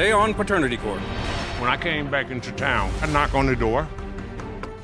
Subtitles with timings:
[0.00, 0.98] Today on Paternity Court.
[1.60, 3.86] When I came back into town, I knock on the door.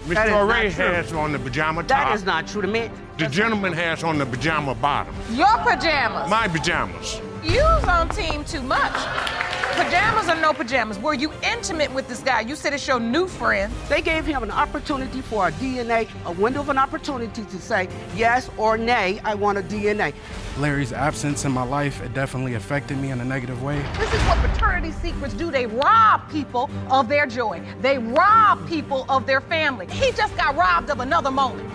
[0.08, 0.30] That is Mr.
[0.30, 0.84] not Ray true.
[0.84, 1.88] has on the pajama top.
[1.88, 2.90] That is not true to me.
[3.16, 5.14] The gentleman has on the pajama bottom.
[5.30, 6.28] Your pajamas.
[6.28, 7.18] My pajamas.
[7.46, 8.92] You's on team too much.
[9.76, 10.98] Pajamas or no pajamas?
[10.98, 12.40] Were you intimate with this guy?
[12.40, 13.72] You said it's your new friend.
[13.88, 17.88] They gave him an opportunity for a DNA, a window of an opportunity to say
[18.16, 20.12] yes or nay, I want a DNA.
[20.58, 23.80] Larry's absence in my life, it definitely affected me in a negative way.
[23.98, 25.50] This is what paternity secrets do.
[25.52, 27.62] They rob people of their joy.
[27.80, 29.86] They rob people of their family.
[29.86, 31.70] He just got robbed of another moment.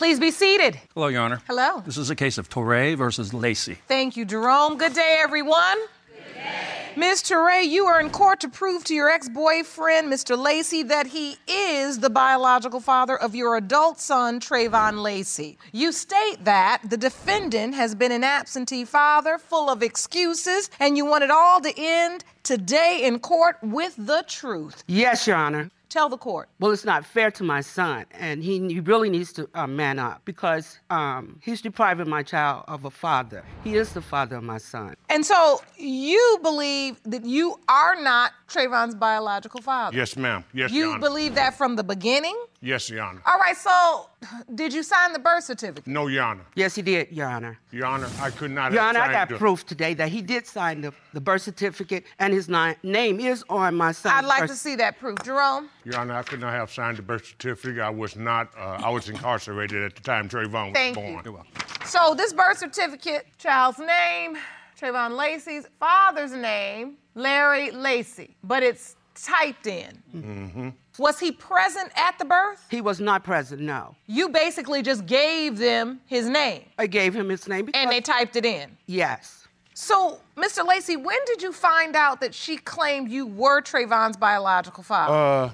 [0.00, 0.80] Please be seated.
[0.94, 1.42] Hello, Your Honor.
[1.46, 1.82] Hello.
[1.84, 3.76] This is a case of Torre versus Lacey.
[3.86, 4.78] Thank you, Jerome.
[4.78, 5.76] Good day, everyone.
[6.06, 6.92] Good day.
[6.96, 7.22] Ms.
[7.22, 10.38] Teray, you are in court to prove to your ex boyfriend, Mr.
[10.38, 15.58] Lacey, that he is the biological father of your adult son, Trayvon Lacey.
[15.70, 21.04] You state that the defendant has been an absentee father, full of excuses, and you
[21.04, 24.82] want it all to end today in court with the truth.
[24.86, 25.70] Yes, Your Honor.
[25.90, 26.48] Tell the court.
[26.60, 29.98] Well, it's not fair to my son, and he, he really needs to uh, man
[29.98, 33.44] up because um, he's depriving my child of a father.
[33.64, 34.94] He is the father of my son.
[35.08, 39.96] And so you believe that you are not Trayvon's biological father.
[39.96, 40.44] Yes, ma'am.
[40.54, 41.00] Yes, Your You Honor.
[41.00, 42.36] believe that from the beginning?
[42.62, 43.22] Yes, Your Honor.
[43.24, 44.10] All right, so
[44.54, 45.86] did you sign the birth certificate?
[45.86, 46.42] No, Your Honor.
[46.54, 47.58] Yes, he did, Your Honor.
[47.70, 50.20] Your Honor, I could not Your have Honor, I got the- proof today that he
[50.20, 54.24] did sign the, the birth certificate, and his ni- name is on my son's I'd
[54.26, 55.16] like birth to see that proof.
[55.24, 55.70] Jerome?
[55.84, 57.80] Your Honor, I could not have signed the birth certificate.
[57.80, 61.22] I was not, uh, I was incarcerated at the time Trayvon was Thank born.
[61.24, 61.40] you.
[61.86, 64.36] So this birth certificate, child's name,
[64.78, 70.02] Trayvon Lacey's father's name, Larry Lacey, but it's typed in.
[70.14, 70.68] Mm-hmm.
[71.00, 72.66] Was he present at the birth?
[72.70, 73.96] He was not present, no.
[74.06, 78.02] You basically just gave them his name I gave him his name because, and they
[78.02, 78.76] typed it in.
[78.86, 79.48] yes.
[79.72, 80.66] So, Mr.
[80.66, 85.14] Lacey, when did you find out that she claimed you were Trayvon's biological father?
[85.14, 85.50] Uh,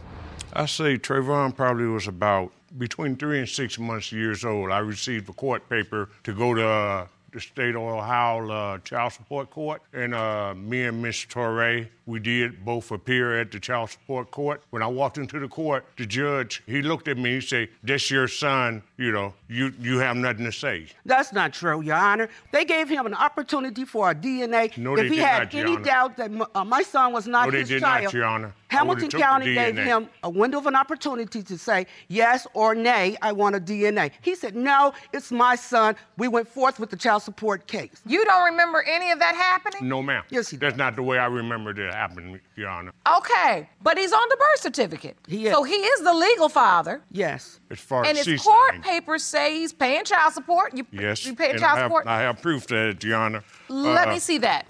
[0.52, 4.72] I say Trayvon probably was about between three and six months years old.
[4.72, 7.06] I received a court paper to go to uh,
[7.36, 12.18] the state of Ohio uh, child support court, and uh, me and Miss Torre, we
[12.18, 14.62] did both appear at the child support court.
[14.70, 18.10] When I walked into the court, the judge he looked at me, he said, "That's
[18.10, 18.82] your son.
[18.96, 22.30] You know, you you have nothing to say." That's not true, Your Honor.
[22.52, 24.74] They gave him an opportunity for a DNA.
[24.78, 27.26] No, if they he did had not, any doubt that m- uh, my son was
[27.26, 28.54] not No, his did not, child, Your Honor.
[28.68, 32.46] Hamilton would've took the County gave him a window of an opportunity to say yes
[32.54, 33.16] or nay.
[33.20, 34.10] I want a DNA.
[34.22, 38.00] He said, "No, it's my son." We went forth with the child support case.
[38.06, 39.86] you don't remember any of that happening?
[39.88, 40.22] No, ma'am.
[40.30, 42.92] Yes, he That's not the way I remember it happening, Your Honor.
[43.18, 45.16] Okay, but he's on the birth certificate.
[45.26, 45.52] He is.
[45.52, 47.02] So he is the legal father.
[47.10, 47.60] Yes.
[47.70, 48.84] As far And as his she court signed.
[48.84, 50.74] papers say he's paying child support.
[50.76, 51.26] You, Yes.
[51.26, 52.06] you paying and child I have, support?
[52.06, 53.42] I have proof that, Your Honor.
[53.68, 54.66] Let Uh, me see that.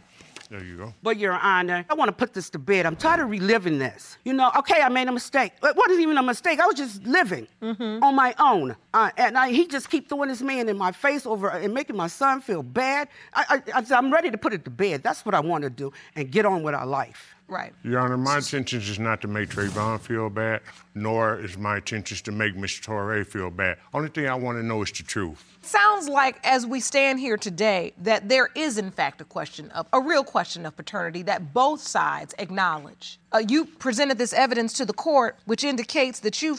[0.50, 0.94] There you go.
[1.02, 2.86] But Your Honor, I want to put this to bed.
[2.86, 4.18] I'm tired of reliving this.
[4.24, 5.52] You know, okay, I made a mistake.
[5.62, 6.60] It wasn't even a mistake.
[6.60, 10.42] I was just living on my own, uh, and I, he just keep throwing this
[10.42, 13.08] man in my face over and making my son feel bad.
[13.34, 15.02] I, I, I, I'm ready to put it to bed.
[15.02, 17.35] That's what I want to do and get on with our life.
[17.48, 17.72] Right.
[17.84, 20.62] Your Honor, my intentions is not to make Trayvon feel bad,
[20.96, 22.82] nor is my intentions to make Mr.
[22.82, 23.78] Torre feel bad.
[23.94, 25.44] Only thing I want to know is the truth.
[25.62, 29.86] Sounds like, as we stand here today, that there is, in fact, a question of
[29.92, 33.20] a real question of paternity that both sides acknowledge.
[33.36, 36.56] Uh, you presented this evidence to the court, which indicates that you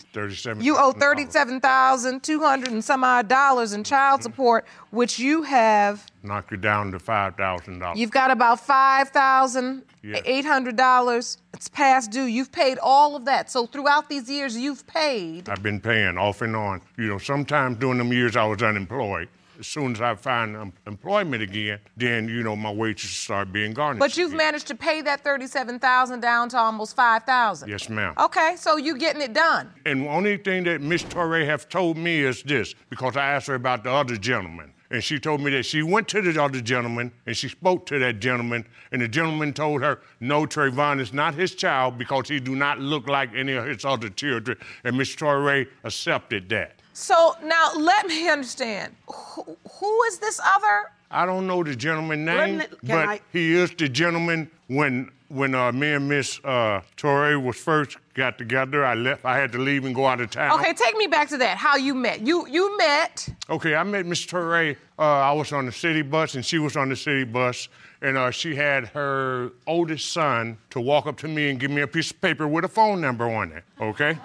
[0.59, 5.41] you owe thirty-seven thousand two hundred and some odd dollars in child support, which you
[5.41, 6.06] have.
[6.21, 7.97] Knock it down to five thousand dollars.
[8.00, 11.39] You've got about five thousand eight hundred dollars.
[11.56, 12.25] It's past due.
[12.25, 13.50] You've paid all of that.
[13.50, 15.50] So throughout these years, you've paid.
[15.50, 16.81] I've been paying off and on.
[16.95, 19.30] You know, sometimes during them years I was unemployed.
[19.59, 23.74] As soon as I find um, employment again, then you know my wages start being
[23.74, 24.00] garnished.
[24.00, 24.38] But you've again.
[24.38, 27.69] managed to pay that thirty-seven thousand down to almost five thousand.
[27.69, 28.13] Yes, ma'am.
[28.19, 29.71] Okay, so you getting it done.
[29.86, 33.48] And the only thing that Miss Torre have told me is this, because I asked
[33.48, 34.74] her about the other gentleman.
[34.89, 38.00] and she told me that she went to the other gentleman and she spoke to
[38.00, 42.39] that gentleman, and the gentleman told her, "No, Trayvon is not his child because he
[42.39, 46.81] do not look like any of his other children." And Miss Torrey accepted that.
[46.99, 48.95] So now let me understand.
[49.07, 50.89] Who, who is this other?
[51.11, 54.49] I don't know the gentleman name, Let me- can but I- he is the gentleman
[54.67, 58.83] when when uh, me and Miss uh, Torrey was first got together.
[58.83, 59.25] I left.
[59.25, 60.59] I had to leave and go out of town.
[60.59, 61.57] Okay, take me back to that.
[61.57, 62.25] How you met?
[62.25, 63.29] You you met.
[63.47, 64.75] Okay, I met Miss Torrey.
[64.97, 67.69] Uh, I was on the city bus, and she was on the city bus,
[68.01, 71.81] and uh, she had her oldest son to walk up to me and give me
[71.81, 73.63] a piece of paper with a phone number on it.
[73.79, 74.17] Okay.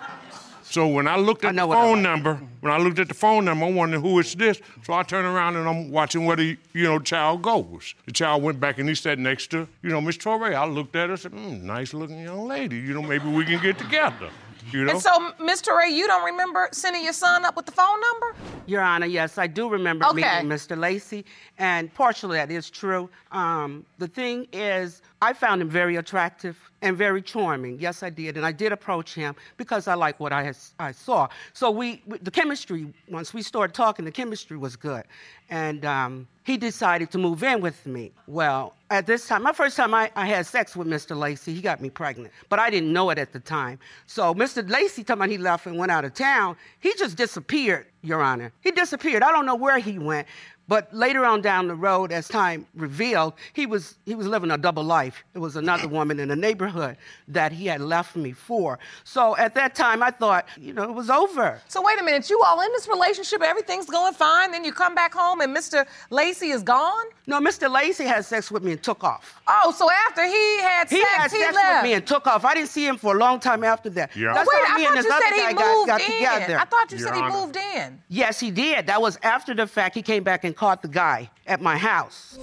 [0.72, 3.12] So when I looked I at know the phone number, when I looked at the
[3.14, 4.58] phone number, I'm wondering who is this.
[4.84, 7.94] So I turn around and I'm watching where the you know child goes.
[8.06, 10.54] The child went back and he sat next to you know Miss Torrey.
[10.54, 12.76] I looked at her and said, mm, "Nice looking young lady.
[12.76, 14.30] You know maybe we can get together."
[14.70, 14.92] You know.
[14.92, 15.10] And so,
[15.40, 15.76] Mr.
[15.76, 18.36] Ray, you don't remember sending your son up with the phone number?
[18.66, 20.16] Your Honor, yes, I do remember Okay.
[20.42, 20.78] meeting Mr.
[20.78, 21.24] Lacey,
[21.58, 23.10] and partially that is true.
[23.32, 27.78] Um, the thing is, I found him very attractive and very charming.
[27.80, 30.92] Yes, I did, and I did approach him because I like what I, has, I
[30.92, 31.28] saw.
[31.52, 35.04] So we, we- the chemistry, once we started talking, the chemistry was good,
[35.50, 38.12] and um, he decided to move in with me.
[38.26, 41.16] Well, at this time, my first time I, I had sex with Mr.
[41.16, 43.78] Lacey, he got me pregnant, but I didn't know it at the time.
[44.06, 44.68] So Mr.
[44.68, 48.52] Lacey, talking about he left and went out of town, he just disappeared, Your Honor.
[48.60, 49.22] He disappeared.
[49.22, 50.26] I don't know where he went,
[50.72, 54.56] but later on down the road, as time revealed, he was he was living a
[54.56, 55.22] double life.
[55.34, 56.96] It was another woman in the neighborhood
[57.28, 58.78] that he had left me for.
[59.04, 61.60] So at that time, I thought, you know, it was over.
[61.68, 64.94] So wait a minute, you all in this relationship, everything's going fine, then you come
[64.94, 65.86] back home and Mr.
[66.08, 67.04] Lacey is gone?
[67.26, 67.70] No, Mr.
[67.70, 69.40] Lacey had sex with me and took off.
[69.46, 71.82] Oh, so after he had He sex, had he had sex left.
[71.82, 72.44] with me and took off.
[72.46, 74.16] I didn't see him for a long time after that.
[74.16, 74.32] Yeah.
[74.34, 75.86] That's Wait, how I me and thought this you other said guy he got, moved
[75.88, 76.06] got in.
[76.12, 76.58] together.
[76.58, 78.02] I thought you Your said he moved in.
[78.08, 78.86] Yes, he did.
[78.86, 79.94] That was after the fact.
[79.94, 82.38] He came back and caught the guy at my house.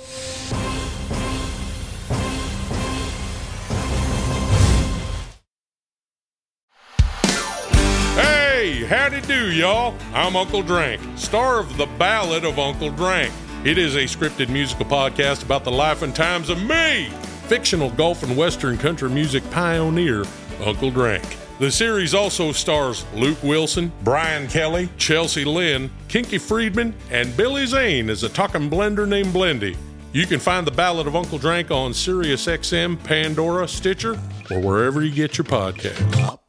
[8.16, 9.95] Hey, howdy do, y'all.
[10.13, 13.31] I'm Uncle Drank, star of The Ballad of Uncle Drank.
[13.63, 17.06] It is a scripted musical podcast about the life and times of me,
[17.48, 20.25] fictional golf and western country music pioneer,
[20.65, 21.24] Uncle Drank.
[21.59, 28.09] The series also stars Luke Wilson, Brian Kelly, Chelsea Lynn, Kinky Friedman, and Billy Zane
[28.09, 29.75] as a talking blender named Blendy.
[30.13, 34.17] You can find The Ballad of Uncle Drank on SiriusXM, Pandora, Stitcher,
[34.50, 36.39] or wherever you get your podcasts.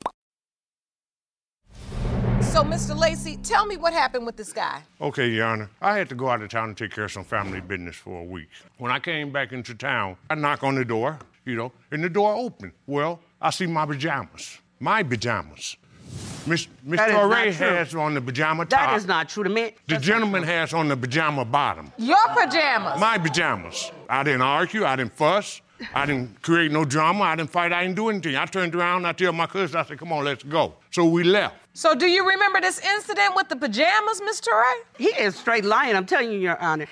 [2.41, 2.97] So, Mr.
[2.97, 4.81] Lacey, tell me what happened with this guy.
[5.01, 5.71] Okay, Your Honor.
[5.81, 8.21] I had to go out of town and take care of some family business for
[8.21, 8.49] a week.
[8.79, 12.09] When I came back into town, I knock on the door, you know, and the
[12.09, 12.73] door opened.
[12.87, 14.61] Well, I see my pajamas.
[14.81, 15.77] My pajamas.
[16.47, 17.77] Miss Miss That is not true.
[17.77, 18.81] has on the pajama top.
[18.81, 19.75] That is not true to me.
[19.87, 21.93] The gentleman has on the pajama bottom.
[21.99, 22.99] Your pajamas.
[22.99, 23.93] My pajamas.
[24.09, 24.85] I didn't argue.
[24.87, 25.61] I didn't fuss.
[25.95, 27.25] I didn't create no drama.
[27.25, 27.73] I didn't fight.
[27.73, 28.37] I didn't do anything.
[28.37, 29.07] I turned around.
[29.07, 30.75] I tell my cousin, I said, come on, let's go.
[30.91, 31.57] So we left.
[31.73, 34.49] so, do you remember this incident with the pajamas, Mr.
[34.49, 34.83] Ray?
[34.99, 35.97] He is straight lying.
[35.97, 36.87] I'm telling you, Your Honor.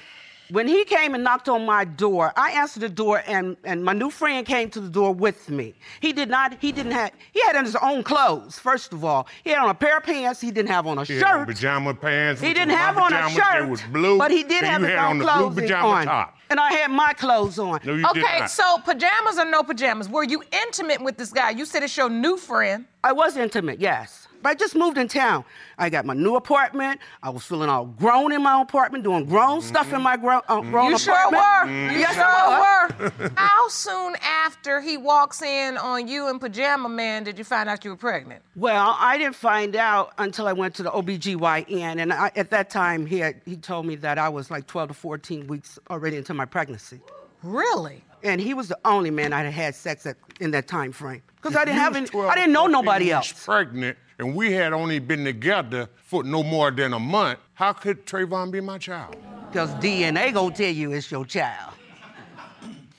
[0.51, 3.93] When he came and knocked on my door, I answered the door, and, and my
[3.93, 5.75] new friend came to the door with me.
[6.01, 6.57] He did not.
[6.61, 7.11] He didn't have.
[7.33, 8.59] He had on his own clothes.
[8.59, 10.41] First of all, he had on a pair of pants.
[10.41, 11.47] He didn't have on a He shirt.
[11.49, 12.41] pajama pants.
[12.41, 13.63] He didn't have on a shirt.
[13.65, 14.17] They was blue.
[14.17, 16.07] But he did have his own on the clothes blue pajama on.
[16.07, 16.38] top.
[16.51, 17.81] And I had my clothes on.
[17.85, 18.51] No, you did Okay, not.
[18.51, 20.09] so pajamas or no pajamas?
[20.09, 21.51] Were you intimate with this guy?
[21.51, 22.87] You said it's your new friend.
[23.05, 24.29] I was intimate, yes.
[24.43, 25.45] But I just moved in town.
[25.79, 27.01] I got my new apartment.
[27.23, 30.03] I was feeling all grown in my apartment, doing grown stuff in mm-hmm.
[30.03, 30.71] my grown, uh, mm-hmm.
[30.71, 31.43] grown You sure apartment.
[31.43, 31.73] were.
[31.73, 31.95] Mm-hmm.
[31.95, 32.89] You Yes, sure I
[33.19, 33.33] were.
[33.37, 37.85] How soon after he walks in on you and Pajama Man did you find out
[37.85, 38.43] you were pregnant?
[38.55, 42.01] Well, I didn't find out until I went to the OBGYN.
[42.01, 44.89] And I, at that time, he, had, he told me that I was like 12
[44.89, 47.01] to 14 weeks already into my pregnancy.
[47.43, 48.03] Really?
[48.23, 51.23] And he was the only man I had had sex at, in that time frame.
[51.37, 53.45] Because I didn't have any, 12 I didn't know nobody weeks else.
[53.45, 57.39] Pregnant, and we had only been together for no more than a month.
[57.55, 59.17] How could Trayvon be my child?
[59.51, 61.75] Because DNA gonna tell you it's your child.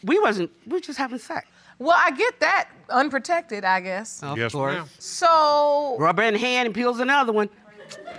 [0.03, 1.47] We wasn't, we were just having sex.
[1.79, 2.69] Well, I get that.
[2.89, 4.23] Unprotected, I guess.
[4.23, 4.73] Of Yes, course.
[4.75, 4.89] ma'am.
[4.97, 7.49] So, Rubber in hand and peels another one.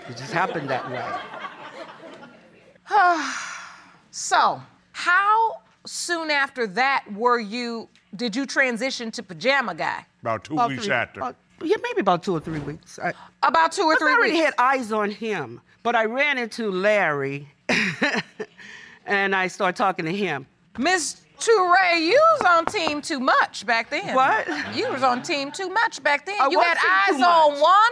[0.09, 1.05] It just happened that way.
[4.11, 4.63] so
[5.01, 7.89] how soon after that were you?
[8.15, 10.05] Did you transition to Pajama Guy?
[10.23, 11.23] About two About weeks three- after.
[11.23, 12.99] uh, yeah, maybe about two or three weeks.
[12.99, 14.45] I, About two or three I already weeks.
[14.47, 17.49] had eyes on him, but I ran into Larry,
[19.07, 20.47] and I started talking to him.
[20.79, 24.15] Miss Toure, you was on team too much back then.
[24.15, 24.47] What?
[24.75, 26.37] You was on team too much back then.
[26.41, 26.77] I you had
[27.09, 27.91] eyes on one.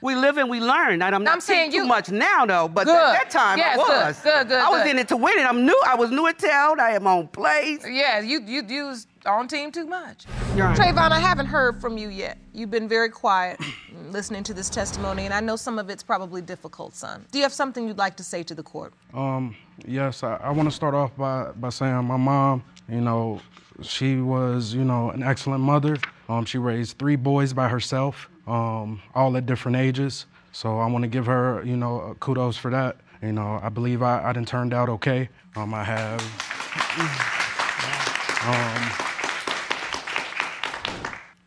[0.00, 1.02] We live and we learn.
[1.02, 2.68] And I'm not I'm saying saying too you- much now, though.
[2.68, 2.94] But Good.
[2.94, 4.20] at that time, Yes, I good, was.
[4.20, 4.90] good, good, I was good.
[4.92, 5.44] in it to win it.
[5.46, 5.80] I'm new.
[5.86, 6.78] I was new at town.
[6.80, 7.84] I am on plays.
[7.88, 10.24] Yeah, you you you was on team too much.
[10.54, 10.78] You're right.
[10.78, 12.38] Trayvon, I haven't heard from you yet.
[12.54, 13.58] You've been very quiet
[14.10, 17.26] listening to this testimony, and I know some of it's probably difficult, son.
[17.32, 18.92] Do you have something you'd like to say to the court?
[19.12, 23.40] Um, yes, I, I want to start off by, by saying my mom, you know,
[23.82, 25.96] she was, you know, an excellent mother.
[26.28, 30.26] Um, she raised three boys by herself, um, all at different ages.
[30.52, 32.96] So I want to give her, you know, uh, kudos for that.
[33.22, 35.28] You know, I believe I, I done turned out okay.
[35.56, 36.20] Um, I have.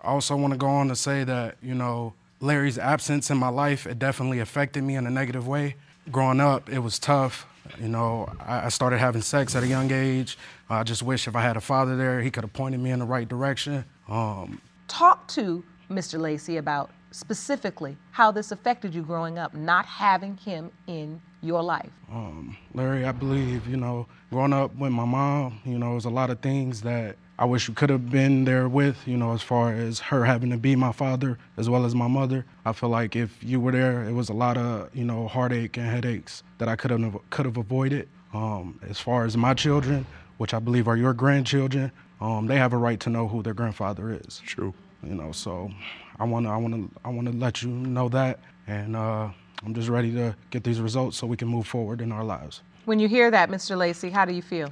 [0.03, 3.50] I also want to go on to say that, you know, Larry's absence in my
[3.50, 5.75] life, it definitely affected me in a negative way.
[6.11, 7.45] Growing up, it was tough.
[7.79, 10.38] You know, I, I started having sex at a young age.
[10.69, 13.00] I just wish if I had a father there, he could have pointed me in
[13.00, 13.85] the right direction.
[14.09, 14.59] Um,
[14.91, 16.19] Talk to Mr.
[16.19, 21.89] Lacey about specifically how this affected you growing up, not having him in your life.
[22.12, 26.10] Um, Larry, I believe, you know, growing up with my mom, you know, there's a
[26.10, 29.41] lot of things that I wish you could have been there with, you know, as
[29.41, 32.45] far as her having to be my father as well as my mother.
[32.65, 35.77] I feel like if you were there, it was a lot of, you know, heartache
[35.77, 38.10] and headaches that I could have could have avoided.
[38.33, 40.05] Um, as far as my children,
[40.38, 43.53] which I believe are your grandchildren, um, they have a right to know who their
[43.53, 44.41] grandfather is.
[44.45, 44.73] True.
[45.03, 45.71] You know, so
[46.19, 49.29] I want to I want to I want to let you know that and uh,
[49.65, 52.61] I'm just ready to get these results so we can move forward in our lives.
[52.85, 53.75] When you hear that, Mr.
[53.75, 54.71] Lacey, how do you feel?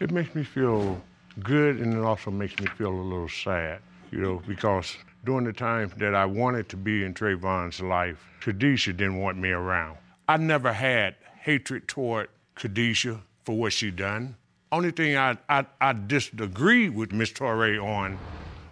[0.00, 1.00] It makes me feel
[1.42, 5.52] good and it also makes me feel a little sad, you know, because during the
[5.52, 9.98] time that I wanted to be in Trayvon's life, Khadijah didn't want me around.
[10.28, 14.36] I never had hatred toward Khadijah for what she done.
[14.72, 18.18] Only thing I, I, I disagreed with Miss Torre on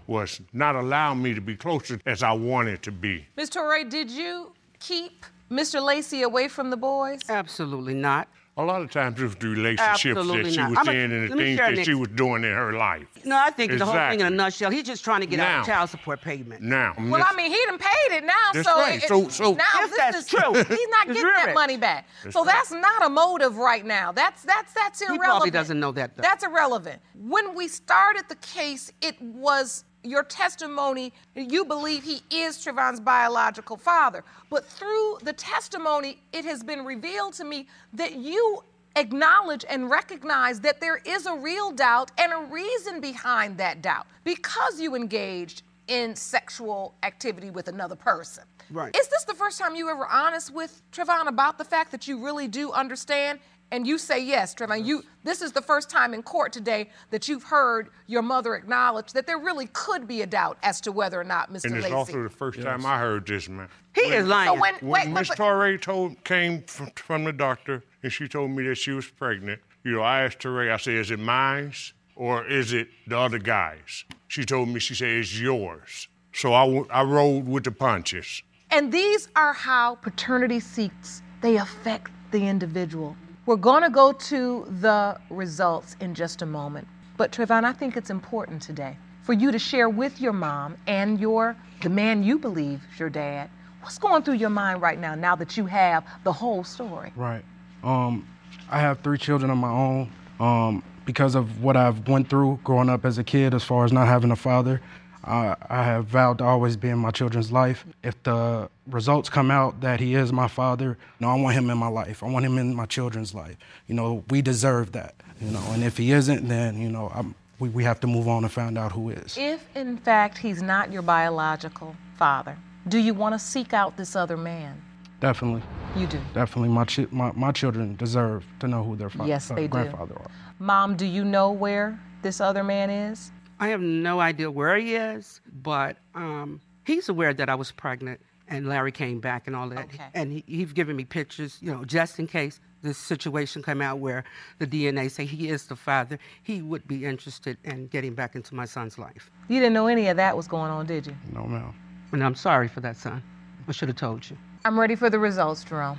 [0.07, 3.27] was not allowing me to be closer as I wanted to be.
[3.37, 3.51] Ms.
[3.51, 5.83] Torre, did you keep Mr.
[5.83, 7.21] Lacey away from the boys?
[7.29, 8.29] Absolutely not.
[8.57, 10.71] A lot of times it was the relationships Absolutely that she not.
[10.71, 13.09] was I'm a- in and the things that she was doing in her life.
[13.25, 14.71] No, I think the whole thing in a nutshell.
[14.71, 15.61] He's just trying to get out Now.
[15.63, 16.63] of child support payment.
[16.63, 19.03] Now, Well, I mean, he done paid it now, That's so, right.
[19.03, 22.07] it- So- so- now If this that's is, true, he's not getting that money back.
[22.31, 22.53] so right.
[22.55, 24.13] that's not a motive right now.
[24.13, 25.25] That's that's that's irrelevant.
[25.25, 26.23] He probably doesn't know that, though.
[26.23, 27.03] That's irrelevant.
[27.15, 31.13] When we started the case, it was your testimony.
[31.35, 37.35] You believe he is Trayvon's biological father, but through the testimony, it has been revealed
[37.35, 38.63] to me that you
[38.97, 44.07] acknowledge and recognize that there is a real doubt and a reason behind that doubt
[44.23, 48.45] because you engaged in sexual activity with another person.
[48.71, 48.95] Right.
[48.97, 52.25] Is this the first time you ever honest with Trayvon about the fact that you
[52.25, 53.41] really do understand?
[53.71, 54.85] And you say yes, Trayvon.
[54.85, 59.13] You this is the first time in court today that you've heard your mother acknowledge
[59.15, 61.65] that there really could be a doubt as to whether or not Mr.
[61.65, 61.95] and it's Lacey.
[61.95, 63.69] also the first time I heard this, man.
[63.95, 64.49] He is lying.
[64.49, 68.13] so when, When wait, Miss but, but, Torre told came from, from the doctor and
[68.13, 71.11] she told me that she was pregnant, you know, I asked Torre, I said, is
[71.11, 71.73] it mine
[72.17, 74.05] or is it the other guy's?
[74.29, 76.09] She told me, she said, it's yours.
[76.33, 78.43] So I, I rolled with the punches.
[78.75, 83.17] And these are how paternity seeks they affect the individual.
[83.47, 86.89] We're going to go to the results in just a moment.
[87.17, 91.21] But Trayvon, I think it's important today for you to share with your mom and
[91.21, 93.49] your the man you believe is your dad.
[93.83, 97.13] What's going through your mind right now now that you have the whole story?
[97.15, 97.45] Right.
[97.85, 98.27] Um,
[98.71, 100.11] I have three children of my own.
[100.41, 103.93] Um, because of what I've went through growing up as a kid, as far as
[103.93, 104.81] not having a father,
[105.27, 107.85] I, I have vowed to always be in my children's life.
[108.03, 111.79] If the results come out that he is my father, no, I want him in
[111.79, 112.23] my life.
[112.23, 113.57] I want him in my children's life.
[113.87, 115.15] You know, we deserve that.
[115.41, 118.29] You know, and if he isn't, then you know, I'm, we we have to move
[118.29, 119.37] on and find out who is.
[119.39, 122.57] If in fact he's not your biological father,
[122.89, 124.81] do you want to seek out this other man?
[125.21, 125.63] Definitely,
[125.97, 126.21] You do.
[126.35, 129.69] definitely, my chi- my, my children deserve to know who their father, Yes, they do.
[129.69, 130.31] grandfather are.
[130.59, 133.31] Mom, do you know where this other man is?
[133.61, 138.21] I have no idea where he is, but um, he's aware that I was pregnant
[138.49, 139.87] and Larry came back and all that.
[139.87, 140.05] Okay.
[140.13, 143.99] And he, he's given me pictures, you know, just in case this situation come out
[143.99, 144.25] where
[144.59, 148.55] the DNA say he is the father, he would be interested in getting back into
[148.55, 149.31] my son's life.
[149.49, 151.17] You didn't know any of that was going on, did you?
[151.33, 151.75] No, ma'am.
[152.13, 153.23] And I'm sorry for that, son.
[153.67, 154.37] I should have told you.
[154.67, 155.99] I'm ready for the results, Jerome.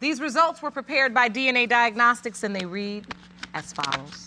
[0.00, 3.06] These results were prepared by DNA Diagnostics and they read
[3.54, 4.25] as follows.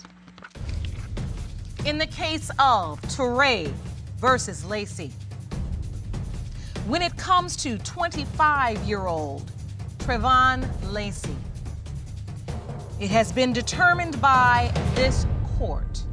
[1.86, 3.71] In the case of Touré
[4.17, 5.12] versus Lacey,
[6.88, 9.50] when it comes to 25 year old
[10.00, 11.36] Trayvon Lacey,
[13.00, 15.25] it has been determined by this
[15.57, 16.03] court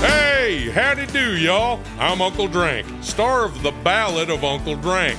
[0.00, 1.80] Hey, howdy do, y'all.
[1.98, 5.18] I'm Uncle Drank, star of The Ballad of Uncle Drank.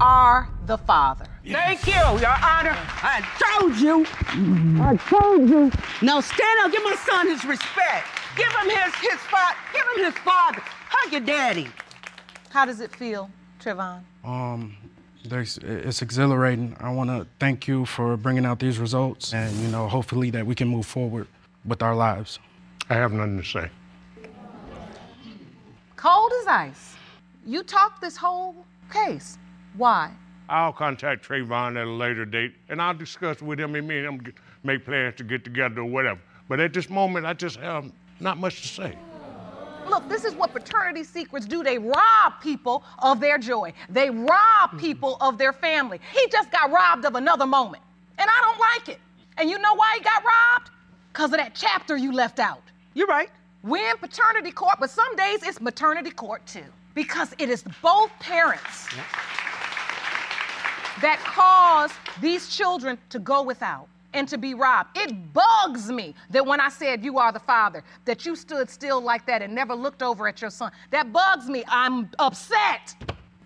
[0.00, 1.26] are the father.
[1.46, 2.76] Thank you, Your Honor.
[3.02, 4.06] I told you.
[4.82, 5.70] I told you.
[6.02, 6.72] Now stand up.
[6.72, 8.06] Give my son his respect.
[8.36, 9.56] Give him his his father.
[9.72, 10.62] Give him his father.
[10.64, 11.68] Hug your daddy.
[12.50, 13.30] How does it feel,
[13.60, 14.02] Trayvon?
[14.24, 14.76] Um,
[15.24, 16.76] there's, it's exhilarating.
[16.80, 20.44] I want to thank you for bringing out these results, and you know, hopefully that
[20.46, 21.26] we can move forward
[21.64, 22.38] with our lives.
[22.88, 23.70] I have nothing to say.
[25.96, 26.94] Cold as ice.
[27.46, 29.38] You talked this whole case.
[29.80, 30.12] Why?
[30.50, 34.06] I'll contact Trayvon at a later date, and I'll discuss with him and me and
[34.06, 36.20] him get- make plans to get together or whatever.
[36.50, 38.98] But at this moment, I just have not much to say.
[39.88, 41.62] Look, this is what fraternity secrets do.
[41.62, 43.72] They rob people of their joy.
[43.88, 44.78] They rob mm-hmm.
[44.80, 45.98] people of their family.
[46.12, 47.82] He just got robbed of another moment.
[48.18, 49.00] And I don't like it.
[49.38, 50.70] And you know why he got robbed?
[51.10, 52.64] Because of that chapter you left out.
[52.92, 53.30] You're right.
[53.62, 56.66] We're in paternity court, but some days it's maternity court too.
[56.92, 58.88] Because it is both parents
[61.00, 64.96] that cause these children to go without and to be robbed.
[64.96, 69.00] It bugs me that when I said you are the father, that you stood still
[69.00, 70.72] like that and never looked over at your son.
[70.90, 71.64] That bugs me.
[71.68, 72.94] I'm upset.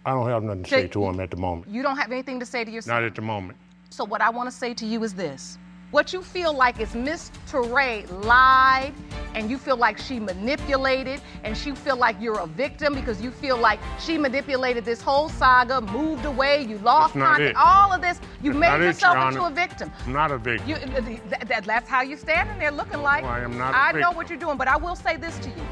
[0.06, 1.68] I don't have nothing to say to him at the moment.
[1.68, 2.94] You don't have anything to say to your son.
[2.94, 3.58] Not at the moment.
[3.90, 5.58] So what I want to say to you is this.
[5.94, 8.92] What you feel like is Miss Teray lied
[9.36, 13.30] and you feel like she manipulated and you feel like you're a victim because you
[13.30, 18.18] feel like she manipulated this whole saga, moved away, you lost contact, all of this,
[18.42, 19.88] you made it, yourself Your into a victim.
[20.04, 20.68] I'm not a victim.
[20.68, 23.22] You, th- th- that- that's how you're standing there looking like.
[23.22, 25.38] No, I am not a I know what you're doing, but I will say this
[25.38, 25.64] to you.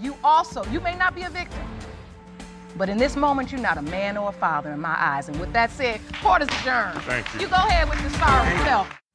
[0.00, 1.60] You also, you may not be a victim,
[2.78, 5.28] but in this moment, you're not a man or a father in my eyes.
[5.28, 7.02] And with that said, court is adjourned.
[7.02, 7.40] Thank you.
[7.40, 9.01] You go ahead with your sorry self.